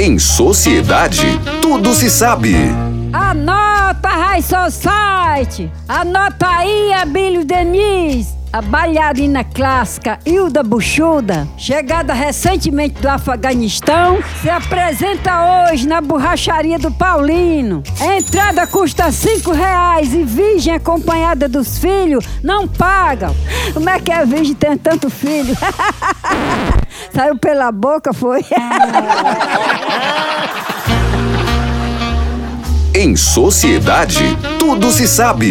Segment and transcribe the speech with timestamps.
[0.00, 1.26] Em sociedade,
[1.60, 2.54] tudo se sabe.
[3.12, 5.72] Anota, High Society!
[5.88, 8.38] Anota aí, Abílio Denise!
[8.50, 16.90] A bailarina clássica Hilda Buchuda, chegada recentemente do Afeganistão, se apresenta hoje na borracharia do
[16.90, 17.82] Paulino.
[18.00, 23.34] A entrada custa cinco reais e virgem acompanhada dos filhos não paga.
[23.74, 25.54] Como é que é virgem tem tanto filho?
[27.14, 28.42] Saiu pela boca, foi?
[33.08, 35.50] Em sociedade, tudo se sabe.